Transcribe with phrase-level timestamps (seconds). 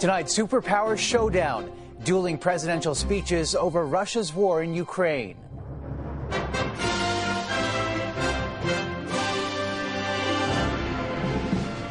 [0.00, 1.70] Tonight, superpower showdown,
[2.04, 5.36] dueling presidential speeches over Russia's war in Ukraine.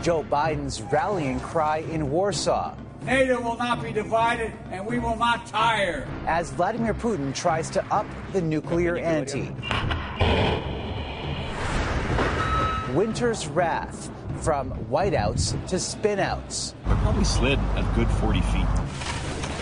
[0.02, 2.74] Joe Biden's rallying cry in Warsaw.
[3.04, 6.08] NATO will not be divided, and we will not tire.
[6.26, 9.52] As Vladimir Putin tries to up the nuclear ante.
[12.96, 14.10] Winter's wrath
[14.42, 16.74] from whiteouts to spinouts.
[16.86, 18.66] Probably slid a good 40 feet.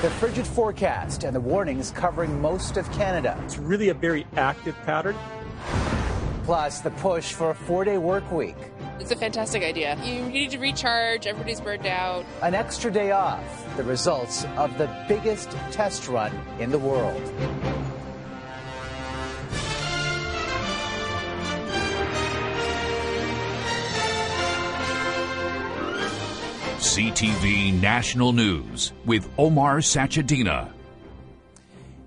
[0.02, 3.40] The frigid forecast and the warnings covering most of Canada.
[3.46, 5.16] It's really a very active pattern.
[6.44, 8.56] Plus, the push for a four day work week.
[9.00, 9.98] It's a fantastic idea.
[10.04, 12.26] You need to recharge, everybody's burned out.
[12.42, 17.22] An extra day off, the results of the biggest test run in the world.
[26.97, 30.71] CTV National News with Omar Sachedina.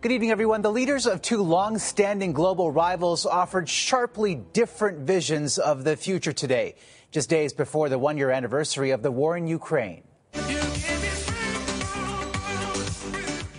[0.02, 0.61] Good evening, everyone.
[0.61, 6.33] The leaders of two long standing global rivals offered sharply different visions of the future
[6.33, 6.75] today,
[7.11, 10.03] just days before the one year anniversary of the war in Ukraine.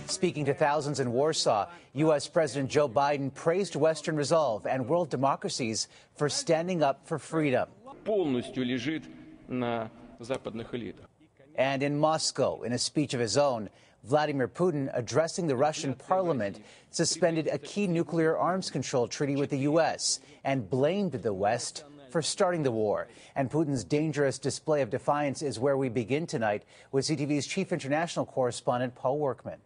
[0.07, 2.27] Speaking to thousands in Warsaw, U.S.
[2.27, 7.67] President Joe Biden praised Western resolve and world democracies for standing up for freedom.
[8.05, 9.03] полностью лежит
[9.49, 11.09] на западных элитах.
[11.56, 13.68] And in Moscow, in a speech of his own,
[14.04, 19.58] Vladimir Putin, addressing the Russian parliament, suspended a key nuclear arms control treaty with the
[19.58, 20.20] U.S.
[20.44, 23.08] and blamed the West for starting the war.
[23.36, 28.26] And Putin's dangerous display of defiance is where we begin tonight with CTV's chief international
[28.26, 29.58] correspondent, Paul Workman.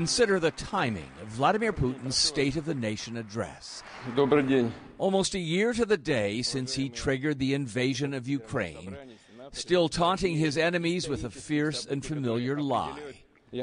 [0.00, 3.82] Consider the timing of Vladimir Putin's State of the Nation address.
[4.96, 8.96] Almost a year to the day since he triggered the invasion of Ukraine,
[9.52, 12.98] still taunting his enemies with a fierce and familiar lie.
[13.52, 13.56] I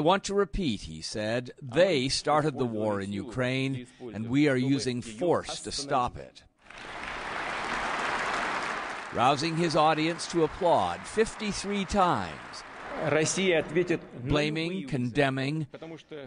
[0.00, 5.02] want to repeat, he said, they started the war in Ukraine, and we are using
[5.02, 6.44] force to stop it.
[9.12, 12.62] Rousing his audience to applaud 53 times,
[14.24, 15.66] blaming, condemning,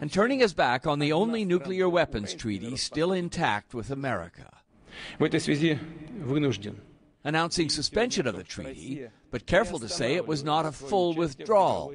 [0.00, 4.58] and turning his back on the only nuclear weapons treaty still intact with America.
[7.24, 11.92] Announcing suspension of the treaty, but careful to say it was not a full withdrawal.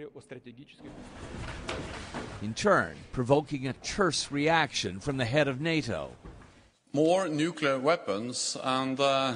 [2.41, 6.11] In turn, provoking a terse reaction from the head of NATO.
[6.91, 9.35] More nuclear weapons and uh,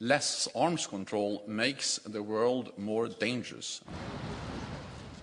[0.00, 3.80] less arms control makes the world more dangerous.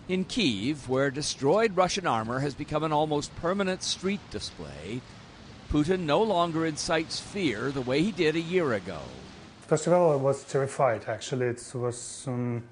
[0.10, 5.02] In Kiev, where destroyed Russian armor has become an almost permanent street display,
[5.72, 9.00] Putin no longer incites fear the way he did a year ago.
[9.62, 11.06] First of all, I was terrified.
[11.08, 12.64] Actually, it was um,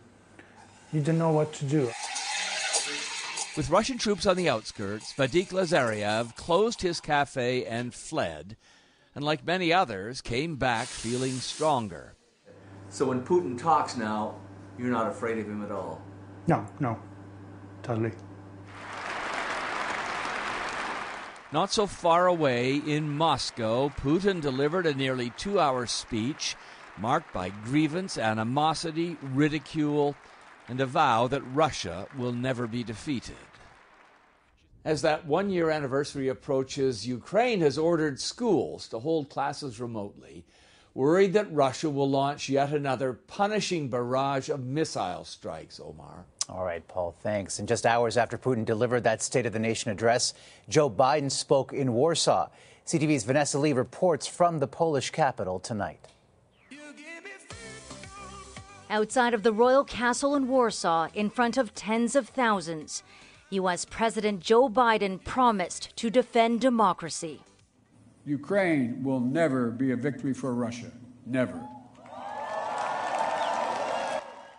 [0.92, 1.90] you didn't know what to do.
[3.56, 8.58] With Russian troops on the outskirts, Vadik Lazarev closed his cafe and fled,
[9.16, 12.16] and like many others, came back feeling stronger.
[12.90, 14.36] So when Putin talks now,
[14.78, 16.02] you're not afraid of him at all.
[16.48, 17.00] No, no,
[17.82, 18.12] totally.
[21.52, 26.56] Not so far away in Moscow, Putin delivered a nearly two hour speech
[26.98, 30.16] marked by grievance, animosity, ridicule,
[30.68, 33.36] and a vow that Russia will never be defeated.
[34.86, 40.46] As that one year anniversary approaches, Ukraine has ordered schools to hold classes remotely,
[40.94, 46.26] worried that Russia will launch yet another punishing barrage of missile strikes, Omar.
[46.50, 47.60] All right, Paul, thanks.
[47.60, 50.34] And just hours after Putin delivered that State of the Nation address,
[50.68, 52.50] Joe Biden spoke in Warsaw.
[52.86, 56.10] CTV's Vanessa Lee reports from the Polish capital tonight.
[58.90, 63.02] Outside of the royal castle in Warsaw, in front of tens of thousands,
[63.54, 63.86] U.S.
[63.86, 67.42] President Joe Biden promised to defend democracy.
[68.26, 70.92] Ukraine will never be a victory for Russia.
[71.26, 71.62] Never.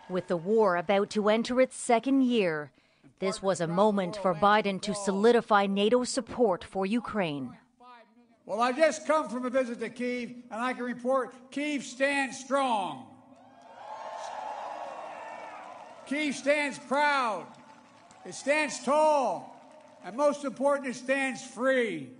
[0.08, 2.70] With the war about to enter its second year,
[3.20, 7.56] this was a moment for Biden to solidify NATO's support for Ukraine.
[8.46, 12.38] Well, I just come from a visit to Kiev, and I can report Kiev stands
[12.38, 13.06] strong.
[16.06, 17.46] Kiev stands proud.
[18.26, 19.54] It stands tall.
[20.04, 22.10] And most important, it stands free.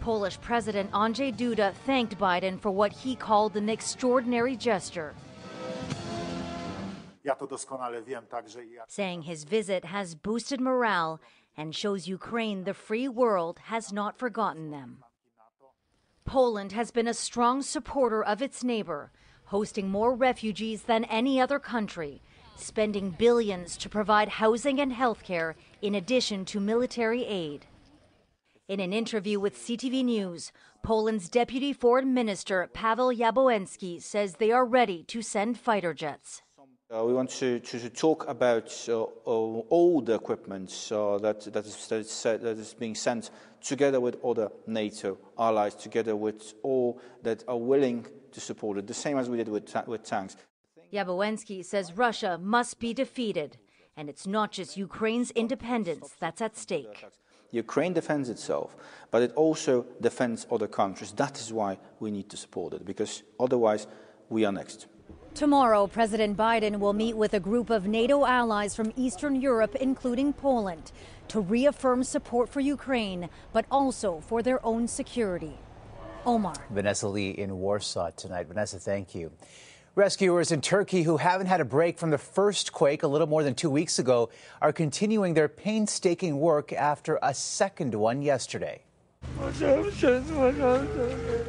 [0.00, 5.14] Polish President Andrzej Duda thanked Biden for what he called an extraordinary gesture,
[7.24, 8.84] Ja to doskonale wiem, także i ja.
[8.88, 11.20] saying his visit has boosted morale
[11.56, 15.04] and shows Ukraine the free world has not forgotten them.
[16.24, 19.12] Poland has been a strong supporter of its neighbor,
[19.44, 22.22] hosting more refugees than any other country,
[22.56, 27.66] spending billions to provide housing and health care in addition to military aid.
[28.68, 30.52] In an interview with CTV News,
[30.82, 36.42] Poland's Deputy Foreign Minister Paweł Jabłoński says they are ready to send fighter jets.
[36.94, 41.64] Uh, we want to, to, to talk about uh, all the equipment uh, that, that,
[41.64, 43.30] is, that, is, that is being sent
[43.62, 48.94] together with other NATO allies, together with all that are willing to support it, the
[48.94, 50.36] same as we did with, ta- with tanks.
[50.92, 53.56] Jabłoński says Russia must be defeated,
[53.96, 57.06] and it's not just Ukraine's independence that's at stake.
[57.50, 58.76] Ukraine defends itself,
[59.10, 61.12] but it also defends other countries.
[61.12, 63.86] That is why we need to support it, because otherwise
[64.28, 64.86] we are next.
[65.34, 70.34] Tomorrow, President Biden will meet with a group of NATO allies from Eastern Europe, including
[70.34, 70.92] Poland,
[71.28, 75.58] to reaffirm support for Ukraine, but also for their own security.
[76.26, 76.54] Omar.
[76.70, 78.46] Vanessa Lee in Warsaw tonight.
[78.46, 79.32] Vanessa, thank you.
[79.94, 83.42] Rescuers in Turkey who haven't had a break from the first quake a little more
[83.42, 84.30] than two weeks ago
[84.62, 88.80] are continuing their painstaking work after a second one yesterday.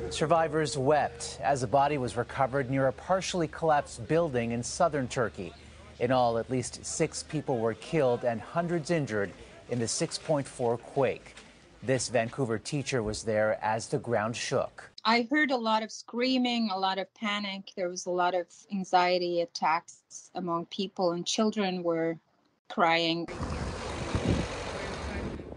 [0.09, 5.53] Survivors wept as a body was recovered near a partially collapsed building in southern Turkey.
[6.01, 9.31] In all, at least six people were killed and hundreds injured
[9.69, 11.35] in the 6.4 quake.
[11.81, 14.89] This Vancouver teacher was there as the ground shook.
[15.05, 17.73] I heard a lot of screaming, a lot of panic.
[17.75, 22.17] There was a lot of anxiety attacks among people, and children were
[22.69, 23.27] crying.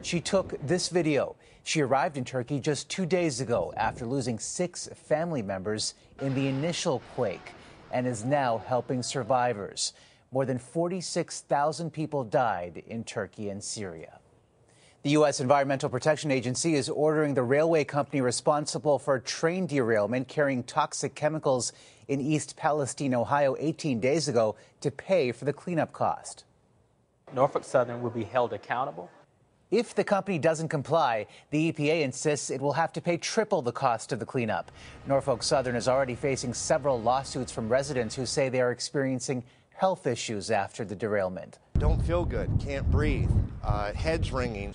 [0.03, 1.37] She took this video.
[1.63, 6.49] She arrived in Turkey just two days ago after losing six family members in the
[6.49, 7.53] initial quake
[7.93, 9.93] and is now helping survivors.
[10.33, 14.19] More than 46,000 people died in Turkey and Syria.
[15.07, 15.39] The U.S.
[15.39, 21.15] Environmental Protection Agency is ordering the railway company responsible for a train derailment carrying toxic
[21.15, 21.73] chemicals
[22.09, 26.43] in East Palestine, Ohio, 18 days ago to pay for the cleanup cost.
[27.33, 29.09] Norfolk Southern will be held accountable
[29.71, 33.73] if the company doesn't comply, the EPA insists it will have to pay triple the
[33.73, 34.73] cost of the cleanup.
[35.07, 39.45] Norfolk Southern is already facing several lawsuits from residents who say they are experiencing
[39.77, 41.59] health issues after the derailment.
[41.79, 43.31] Don't feel good, can't breathe,
[43.63, 44.75] uh, head's ringing.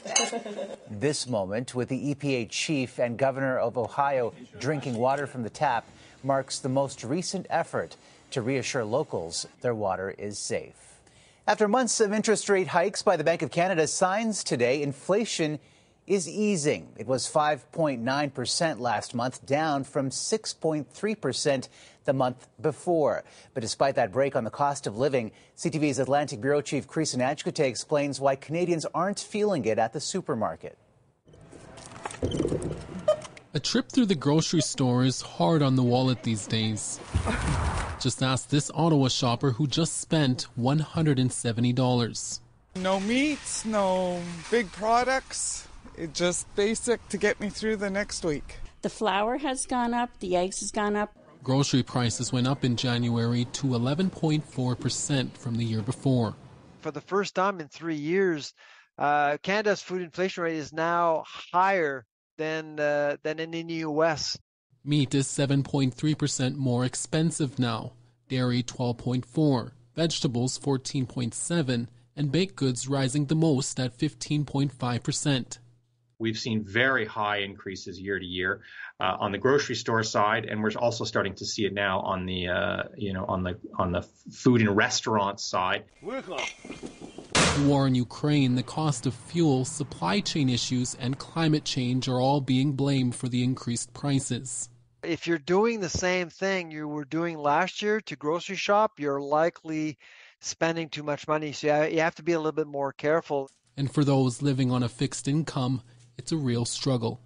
[0.90, 5.84] this moment, with the EPA chief and governor of Ohio drinking water from the tap,
[6.22, 7.96] marks the most recent effort
[8.30, 11.00] to reassure locals their water is safe.
[11.48, 15.58] After months of interest rate hikes by the Bank of Canada, signs today inflation
[16.06, 16.92] is easing.
[16.96, 21.68] It was 5.9% last month, down from 6.3%
[22.04, 23.24] the month before.
[23.54, 27.68] But despite that break on the cost of living, CTV's Atlantic Bureau Chief Creeson Agecoutay
[27.68, 30.76] explains why Canadians aren't feeling it at the supermarket.
[33.54, 37.00] A trip through the grocery store is hard on the wallet these days.
[38.00, 42.40] Just ask this Ottawa shopper who just spent $170.
[42.76, 44.20] No meats, no
[44.50, 45.68] big products.
[45.96, 48.56] It just basic to get me through the next week.
[48.82, 51.16] The flour has gone up, the eggs has gone up.
[51.42, 56.34] Grocery prices went up in January to 11.4% from the year before.
[56.80, 58.54] For the first time in three years,
[58.98, 62.06] uh, Canada's food inflation rate is now higher
[62.38, 64.38] than uh, than in the U.S.
[64.84, 67.92] Meat is 7.3% more expensive now,
[68.28, 75.58] dairy 12.4, vegetables 14.7, and baked goods rising the most at 15.5%.
[76.18, 78.62] We've seen very high increases year to year
[79.00, 82.26] uh, on the grocery store side, and we're also starting to see it now on
[82.26, 84.02] the uh, you know on the on the
[84.32, 85.84] food and restaurant side.
[87.60, 92.40] War in Ukraine, the cost of fuel, supply chain issues, and climate change are all
[92.40, 94.68] being blamed for the increased prices
[95.04, 99.20] if you're doing the same thing you were doing last year to grocery shop, you're
[99.20, 99.98] likely
[100.40, 101.52] spending too much money.
[101.52, 103.50] So you have to be a little bit more careful.
[103.76, 105.82] And for those living on a fixed income,
[106.18, 107.20] it's a real struggle.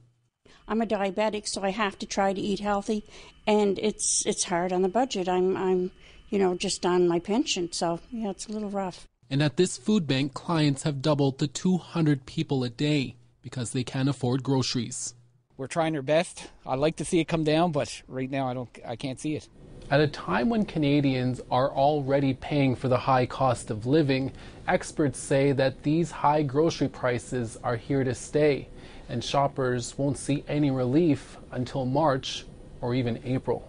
[0.67, 3.05] I'm a diabetic, so I have to try to eat healthy,
[3.47, 5.29] and it's it's hard on the budget.
[5.29, 5.91] I'm I'm
[6.29, 9.07] you know just on my pension, so yeah, it's a little rough.
[9.31, 13.85] And at this food bank, clients have doubled to 200 people a day because they
[13.85, 15.15] can't afford groceries
[15.59, 16.47] we're trying our best.
[16.65, 19.35] I'd like to see it come down, but right now I don't I can't see
[19.35, 19.49] it.
[19.91, 24.33] At a time when Canadians are already paying for the high cost of living,
[24.67, 28.69] experts say that these high grocery prices are here to stay,
[29.09, 32.45] and shoppers won't see any relief until March
[32.81, 33.69] or even April.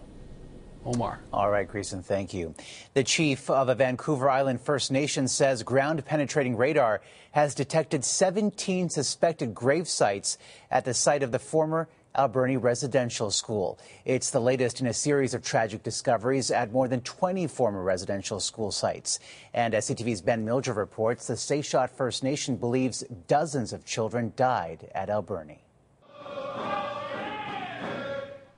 [0.84, 1.20] Omar.
[1.32, 2.54] All right, Creeson, thank you.
[2.94, 8.88] The chief of a Vancouver Island First Nation says ground penetrating radar has detected 17
[8.88, 10.38] suspected grave sites
[10.70, 13.78] at the site of the former Alberni Residential School.
[14.04, 18.40] It's the latest in a series of tragic discoveries at more than 20 former residential
[18.40, 19.20] school sites.
[19.54, 24.90] And as CTV's Ben Miljure reports, the Tseshaht First Nation believes dozens of children died
[24.94, 25.62] at Alberni.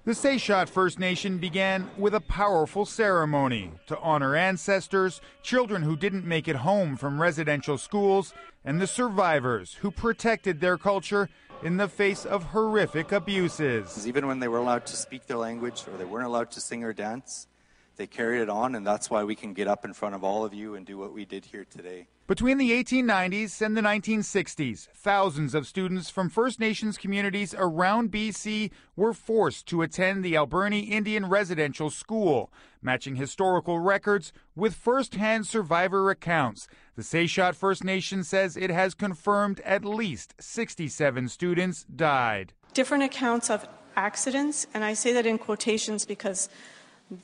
[0.04, 6.24] The Tseshaht First Nation began with a powerful ceremony to honor ancestors, children who didn't
[6.24, 11.28] make it home from residential schools, and the survivors who protected their culture
[11.62, 14.06] in the face of horrific abuses.
[14.06, 16.82] Even when they were allowed to speak their language or they weren't allowed to sing
[16.84, 17.46] or dance,
[17.96, 20.44] they carried it on, and that's why we can get up in front of all
[20.44, 22.08] of you and do what we did here today.
[22.26, 28.70] Between the 1890s and the 1960s, thousands of students from First Nations communities around BC
[28.96, 36.10] were forced to attend the Alberni Indian Residential School, matching historical records with first-hand survivor
[36.10, 36.68] accounts.
[36.96, 42.54] The Tseshaht First Nation says it has confirmed at least 67 students died.
[42.72, 46.48] Different accounts of accidents, and I say that in quotations because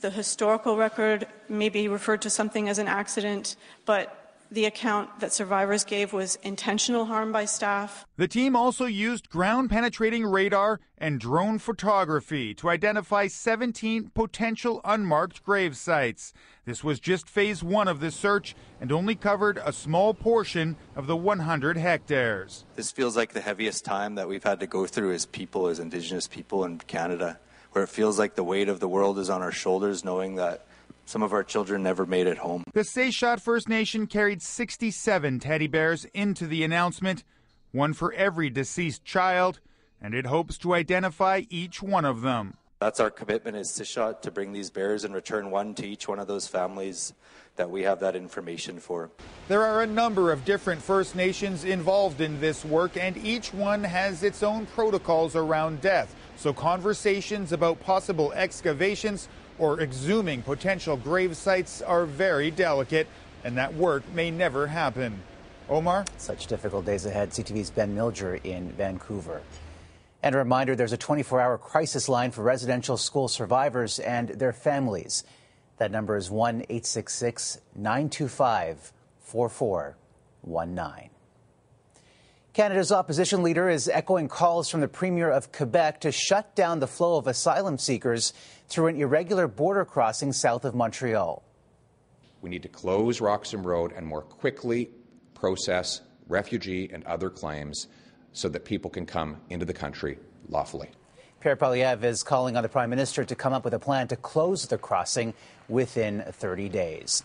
[0.01, 3.55] the historical record maybe referred to something as an accident,
[3.85, 4.15] but
[4.51, 8.05] the account that survivors gave was intentional harm by staff.
[8.17, 15.43] The team also used ground penetrating radar and drone photography to identify 17 potential unmarked
[15.43, 16.33] grave sites.
[16.65, 21.05] This was just phase one of the search and only covered a small portion of
[21.05, 22.65] the 100 hectares.
[22.75, 25.79] This feels like the heaviest time that we've had to go through as people, as
[25.79, 27.39] Indigenous people in Canada
[27.71, 30.65] where it feels like the weight of the world is on our shoulders, knowing that
[31.05, 32.63] some of our children never made it home.
[32.73, 37.23] The Tseshaht First Nation carried 67 teddy bears into the announcement,
[37.71, 39.59] one for every deceased child,
[40.01, 42.55] and it hopes to identify each one of them.
[42.79, 46.17] That's our commitment as Tseshaht to bring these bears and return one to each one
[46.17, 47.13] of those families
[47.57, 49.09] that we have that information for.
[49.49, 53.83] There are a number of different First Nations involved in this work, and each one
[53.83, 56.15] has its own protocols around death.
[56.39, 59.27] So conversations about possible excavations
[59.57, 63.07] or exhuming potential grave sites are very delicate,
[63.43, 65.21] and that work may never happen.
[65.67, 66.05] Omar?
[66.17, 67.31] Such difficult days ahead.
[67.31, 69.41] CTV's Ben Miljure in Vancouver.
[70.23, 74.53] And a reminder there's a 24 hour crisis line for residential school survivors and their
[74.53, 75.25] families.
[75.77, 81.09] That number is 1 866 925 4419.
[82.59, 86.87] Canada's opposition leader is echoing calls from the Premier of Quebec to shut down the
[86.87, 88.33] flow of asylum seekers
[88.67, 91.41] through an irregular border crossing south of Montreal.
[92.41, 94.89] We need to close Roxham Road and more quickly
[95.35, 97.87] process refugee and other claims
[98.33, 100.89] so that people can come into the country lawfully.
[101.39, 104.17] Pierre Poilievre is calling on the Prime Minister to come up with a plan to
[104.17, 105.33] close the crossing
[105.69, 107.23] within 30 days.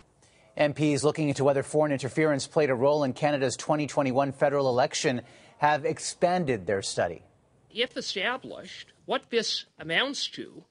[0.59, 5.23] MPs looking into whether foreign interference played a role in Canada's 2021 federal election
[5.59, 7.23] have expanded their study.
[7.71, 10.65] If established, what this amounts to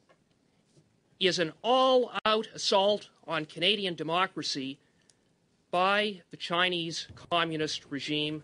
[1.19, 4.79] is an all out assault on Canadian democracy
[5.71, 8.43] by the Chinese Communist regime.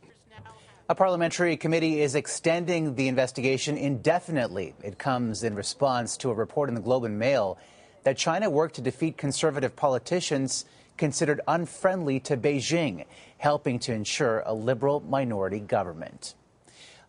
[0.90, 4.74] A parliamentary committee is extending the investigation indefinitely.
[4.84, 7.60] It comes in response to a report in the Globe and Mail
[8.04, 10.66] that China worked to defeat conservative politicians
[11.00, 13.06] considered unfriendly to Beijing,
[13.40, 16.36] helping to ensure a liberal minority government.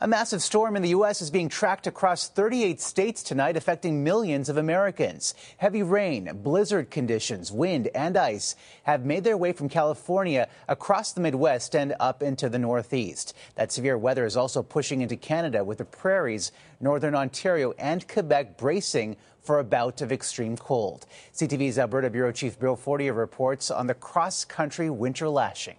[0.03, 1.21] A massive storm in the U.S.
[1.21, 5.35] is being tracked across 38 states tonight, affecting millions of Americans.
[5.59, 11.21] Heavy rain, blizzard conditions, wind, and ice have made their way from California across the
[11.21, 13.37] Midwest and up into the Northeast.
[13.57, 18.57] That severe weather is also pushing into Canada, with the prairies, northern Ontario, and Quebec
[18.57, 21.07] bracing for a bout of extreme cold.
[21.35, 25.77] CTV's Alberta Bureau Chief Bill Fortier reports on the cross country winter lashing.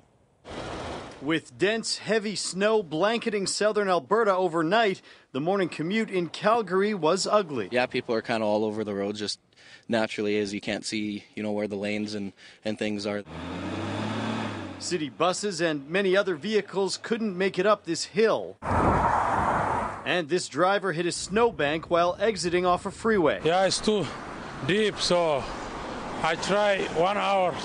[1.22, 5.04] With dense, heavy snow blanketing southern Alberta overnight,
[5.34, 7.70] the morning commute in Calgary was ugly.
[7.72, 9.40] Yeah, people are kind of all over the road just
[9.88, 12.34] naturally as you can't see, you know, where the lanes and,
[12.66, 13.24] and things are.
[14.80, 18.58] City buses and many other vehicles couldn't make it up this hill.
[20.06, 23.40] And this driver hit a snowbank while exiting off a freeway.
[23.44, 24.06] Yeah, it's too
[24.66, 25.44] deep, so
[26.24, 27.56] I try one hour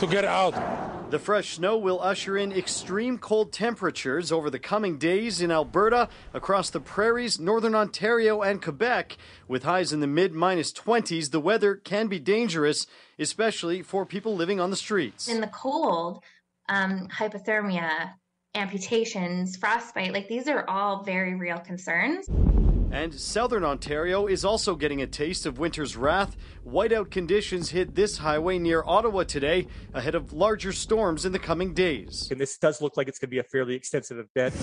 [0.00, 1.10] to get out.
[1.10, 6.08] The fresh snow will usher in extreme cold temperatures over the coming days in Alberta,
[6.32, 9.16] across the prairies, northern Ontario, and Quebec.
[9.48, 12.86] With highs in the mid minus 20s, the weather can be dangerous,
[13.18, 15.26] especially for people living on the streets.
[15.26, 16.22] In the cold,
[16.68, 18.12] um, hypothermia,
[18.54, 22.28] amputations, frostbite, like these are all very real concerns.
[22.92, 26.36] And southern Ontario is also getting a taste of winter's wrath.
[26.66, 31.72] Whiteout conditions hit this highway near Ottawa today, ahead of larger storms in the coming
[31.72, 32.28] days.
[32.32, 34.54] And this does look like it's going to be a fairly extensive event.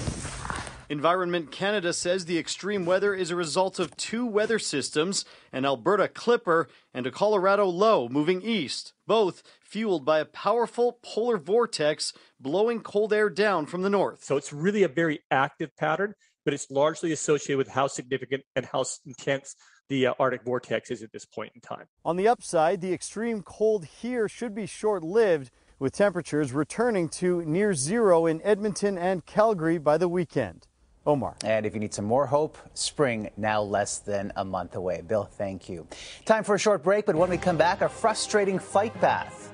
[0.89, 6.07] Environment Canada says the extreme weather is a result of two weather systems an Alberta
[6.07, 12.79] Clipper and a Colorado low moving east, both fueled by a powerful polar vortex blowing
[12.79, 14.23] cold air down from the north.
[14.23, 16.13] So it's really a very active pattern,
[16.45, 19.57] but it's largely associated with how significant and how intense
[19.89, 21.87] the uh, Arctic vortex is at this point in time.
[22.05, 27.43] On the upside, the extreme cold here should be short lived, with temperatures returning to
[27.43, 30.65] near zero in Edmonton and Calgary by the weekend.
[31.07, 31.35] Omar.
[31.43, 35.01] And if you need some more hope, spring now less than a month away.
[35.01, 35.87] Bill, thank you.
[36.25, 39.49] Time for a short break, but when we come back, a frustrating fight path.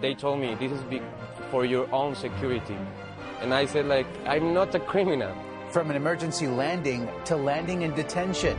[0.00, 0.82] They told me this is
[1.50, 2.78] for your own security.
[3.42, 5.34] And I said, like, I'm not a criminal.
[5.70, 8.56] From an emergency landing to landing in detention.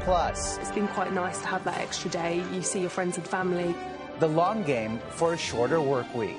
[0.00, 2.42] Plus, it's been quite nice to have that extra day.
[2.52, 3.74] You see your friends and family.
[4.20, 6.38] The long game for a shorter work week.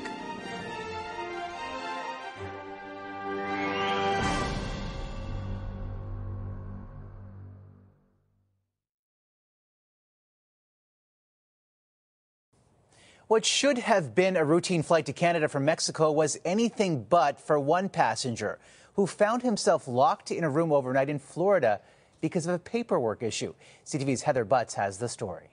[13.29, 17.59] What should have been a routine flight to Canada from Mexico was anything but for
[17.59, 18.57] one passenger
[18.95, 21.79] who found himself locked in a room overnight in Florida
[22.21, 23.53] because of a paperwork issue.
[23.85, 25.49] CTV's Heather Butts has the story.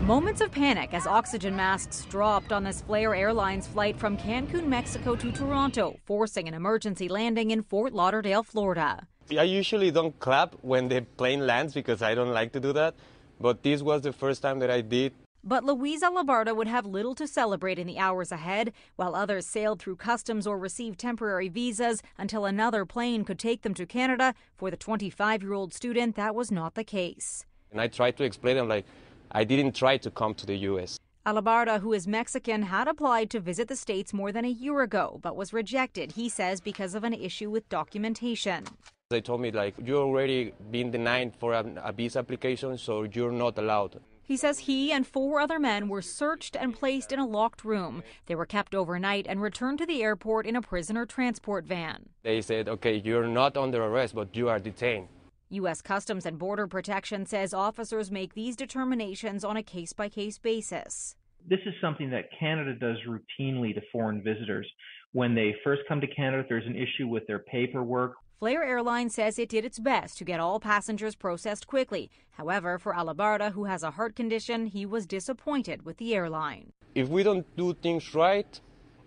[0.00, 5.14] Moments of panic as oxygen masks dropped on this Flair Airlines flight from Cancun, Mexico
[5.14, 9.06] to Toronto, forcing an emergency landing in Fort Lauderdale, Florida.
[9.30, 12.96] I usually don't clap when the plane lands because I don't like to do that,
[13.38, 15.12] but this was the first time that I did
[15.44, 19.78] but Luis Alabarda would have little to celebrate in the hours ahead, while others sailed
[19.80, 24.34] through customs or received temporary visas until another plane could take them to Canada.
[24.56, 27.44] For the 25 year old student, that was not the case.
[27.70, 28.86] And I tried to explain them, like,
[29.32, 30.98] I didn't try to come to the U.S.
[31.26, 35.18] Alabarda, who is Mexican, had applied to visit the States more than a year ago,
[35.22, 38.64] but was rejected, he says, because of an issue with documentation.
[39.10, 43.32] They told me, like, you're already been denied for a, a visa application, so you're
[43.32, 44.00] not allowed.
[44.24, 48.02] He says he and four other men were searched and placed in a locked room.
[48.24, 52.08] They were kept overnight and returned to the airport in a prisoner transport van.
[52.22, 55.08] They said, okay, you're not under arrest, but you are detained.
[55.50, 55.82] U.S.
[55.82, 61.16] Customs and Border Protection says officers make these determinations on a case by case basis.
[61.46, 64.66] This is something that Canada does routinely to foreign visitors.
[65.12, 69.14] When they first come to Canada, if there's an issue with their paperwork Flair Airlines
[69.14, 72.10] says it did its best to get all passengers processed quickly.
[72.32, 76.72] However, for Alabarda, who has a heart condition, he was disappointed with the airline.
[76.96, 78.60] If we don't do things right,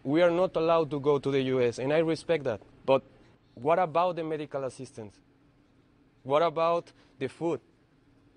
[0.04, 2.62] we are not allowed to go to the U.S., and I respect that.
[2.86, 3.04] But
[3.56, 5.18] what about the medical assistance?
[6.24, 7.60] What about the food?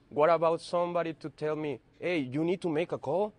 [0.09, 3.33] What about somebody to tell me, hey, you need to make a call?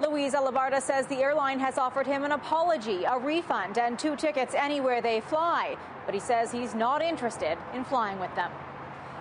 [0.00, 4.54] Luis Alabarda says the airline has offered him an apology, a refund, and two tickets
[4.54, 5.76] anywhere they fly.
[6.06, 8.50] But he says he's not interested in flying with them.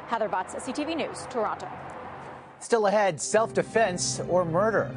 [0.07, 1.67] Heather Butts, CTV News, Toronto.
[2.59, 4.93] Still ahead, self defense or murder.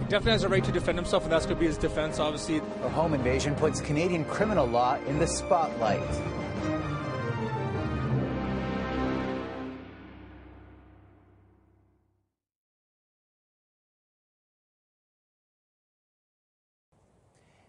[0.00, 2.18] He definitely has a right to defend himself, and that's going to be his defense,
[2.18, 2.62] obviously.
[2.82, 6.00] A home invasion puts Canadian criminal law in the spotlight.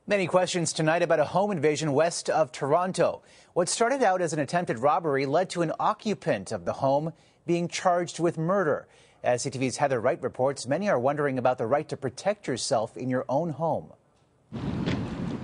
[0.10, 3.22] Many questions tonight about a home invasion west of Toronto.
[3.54, 7.14] What started out as an attempted robbery led to an occupant of the home
[7.46, 8.88] being charged with murder.
[9.24, 13.08] As CTV's Heather Wright reports, many are wondering about the right to protect yourself in
[13.12, 13.94] your own home.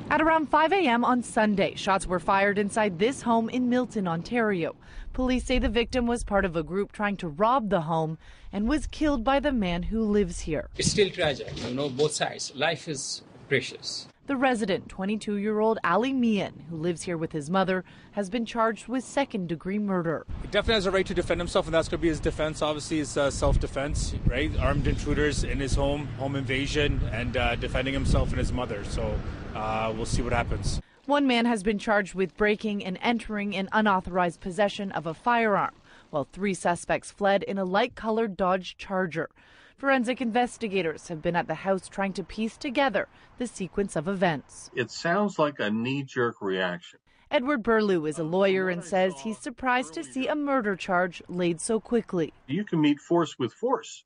[0.09, 1.05] At around 5 a.m.
[1.05, 4.75] on Sunday, shots were fired inside this home in Milton, Ontario.
[5.13, 8.17] Police say the victim was part of a group trying to rob the home
[8.51, 10.71] and was killed by the man who lives here.
[10.75, 12.51] It's still tragic, you know, both sides.
[12.55, 14.07] Life is precious.
[14.27, 18.43] The resident, 22 year old Ali Mian, who lives here with his mother, has been
[18.43, 20.25] charged with second degree murder.
[20.41, 22.63] He definitely has a right to defend himself, and that's going to be his defense.
[22.63, 24.49] Obviously, it's uh, self defense, right?
[24.57, 28.83] Armed intruders in his home, home invasion, and uh, defending himself and his mother.
[28.85, 29.15] So
[29.53, 30.81] uh, we'll see what happens.
[31.05, 35.75] One man has been charged with breaking and entering in unauthorized possession of a firearm,
[36.09, 39.29] while three suspects fled in a light colored Dodge Charger.
[39.77, 44.71] Forensic investigators have been at the house trying to piece together the sequence of events.
[44.73, 46.99] It sounds like a knee jerk reaction.
[47.29, 51.59] Edward Burlew is a lawyer and says he's surprised to see a murder charge laid
[51.59, 52.33] so quickly.
[52.47, 54.05] You can meet force with force.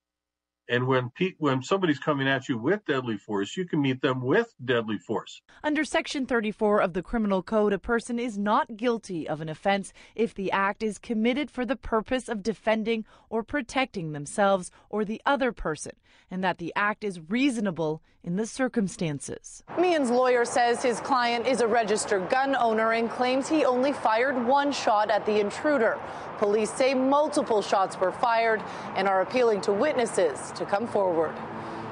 [0.69, 4.21] And when pe- when somebody's coming at you with deadly force, you can meet them
[4.21, 5.41] with deadly force.
[5.63, 9.91] Under Section 34 of the Criminal Code, a person is not guilty of an offense
[10.13, 15.21] if the act is committed for the purpose of defending or protecting themselves or the
[15.25, 15.93] other person,
[16.29, 19.63] and that the act is reasonable in the circumstances.
[19.79, 24.45] Mian's lawyer says his client is a registered gun owner and claims he only fired
[24.45, 25.97] one shot at the intruder.
[26.38, 28.62] Police say multiple shots were fired
[28.95, 31.34] and are appealing to witnesses to come forward.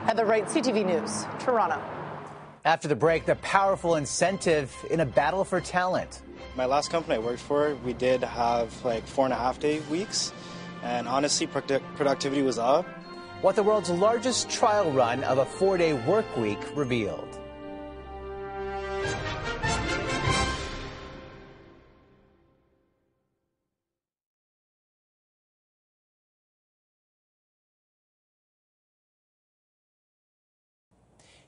[0.06, 1.82] Heather Wright, CTV News, Toronto.
[2.64, 6.22] After the break, the powerful incentive in a battle for talent.
[6.56, 9.80] My last company I worked for, we did have like four and a half day
[9.90, 10.34] weeks,
[10.84, 12.86] and honestly, product- productivity was up.
[13.42, 17.37] What the world's largest trial run of a four day work week revealed.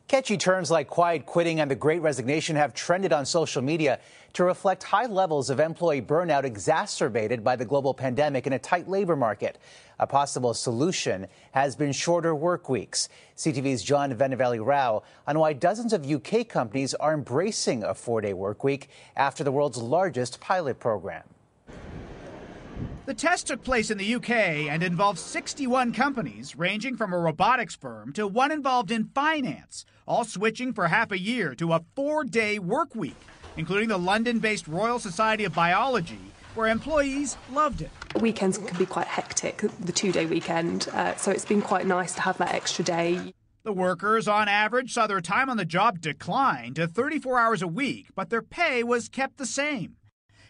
[0.09, 3.99] Catchy terms like quiet quitting and the great resignation have trended on social media
[4.33, 8.87] to reflect high levels of employee burnout exacerbated by the global pandemic and a tight
[8.89, 9.59] labor market.
[9.99, 13.07] A possible solution has been shorter work weeks.
[13.37, 18.63] CTV's John Vennavally-Rao on why dozens of UK companies are embracing a four day work
[18.63, 21.21] week after the world's largest pilot program.
[23.09, 24.29] The test took place in the UK
[24.69, 30.23] and involved 61 companies, ranging from a robotics firm to one involved in finance, all
[30.23, 33.17] switching for half a year to a four day work week,
[33.57, 36.19] including the London based Royal Society of Biology,
[36.53, 37.89] where employees loved it.
[38.21, 42.13] Weekends can be quite hectic, the two day weekend, uh, so it's been quite nice
[42.13, 43.33] to have that extra day.
[43.63, 47.67] The workers, on average, saw their time on the job decline to 34 hours a
[47.67, 49.95] week, but their pay was kept the same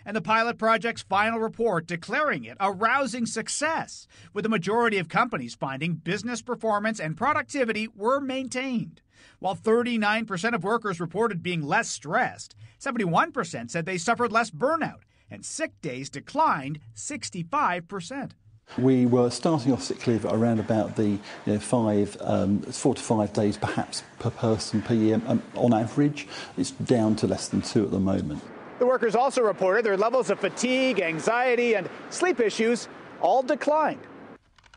[0.10, 5.08] and the pilot project's final report declaring it a rousing success, with the majority of
[5.08, 9.02] companies finding business performance and productivity were maintained.
[9.38, 15.46] While 39% of workers reported being less stressed, 71% said they suffered less burnout, and
[15.46, 18.32] sick days declined 65%.
[18.80, 23.02] We were starting off sick leave around about the you know, five, um, four to
[23.02, 26.28] five days perhaps per person per year um, on average.
[26.58, 28.42] It's down to less than two at the moment.
[28.80, 32.88] The workers also reported their levels of fatigue, anxiety, and sleep issues
[33.20, 34.00] all declined,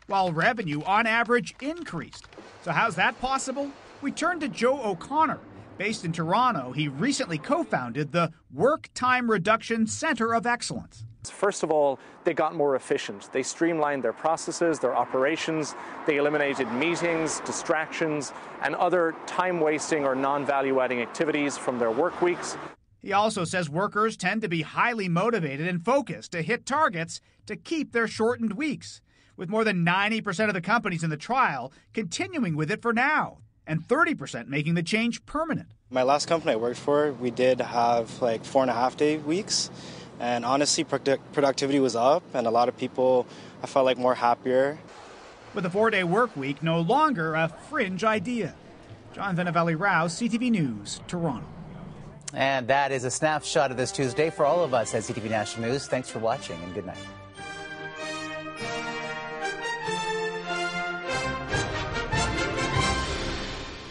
[0.07, 2.27] while revenue on average increased.
[2.63, 3.71] So, how's that possible?
[4.01, 5.39] We turn to Joe O'Connor.
[5.77, 11.05] Based in Toronto, he recently co founded the Work Time Reduction Center of Excellence.
[11.23, 13.29] First of all, they got more efficient.
[13.31, 15.75] They streamlined their processes, their operations.
[16.05, 21.91] They eliminated meetings, distractions, and other time wasting or non value adding activities from their
[21.91, 22.57] work weeks.
[23.03, 27.57] He also says workers tend to be highly motivated and focused to hit targets to
[27.57, 29.01] keep their shortened weeks,
[29.35, 33.39] with more than 90% of the companies in the trial continuing with it for now,
[33.67, 35.67] and 30% making the change permanent.
[35.89, 39.17] My last company I worked for, we did have like four and a half day
[39.17, 39.69] weeks,
[40.21, 43.27] and honestly, product- productivity was up, and a lot of people,
[43.61, 44.79] I felt like more happier.
[45.53, 48.55] With a four day work week no longer a fringe idea.
[49.13, 51.45] John Vennavally-Rao, CTV News, Toronto.
[52.33, 55.69] And that is a snapshot of this Tuesday for all of us at CTV National
[55.69, 55.87] News.
[55.87, 56.97] Thanks for watching and good night.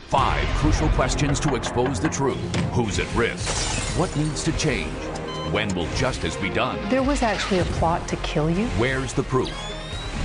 [0.08, 2.56] Five crucial questions to expose the truth.
[2.72, 3.98] Who's at risk?
[3.98, 4.92] What needs to change?
[5.52, 6.86] When will justice be done?
[6.90, 8.66] There was actually a plot to kill you.
[8.78, 9.50] Where's the proof?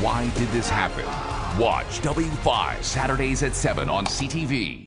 [0.01, 1.05] Why did this happen?
[1.61, 4.86] Watch W5 Saturdays at 7 on CTV.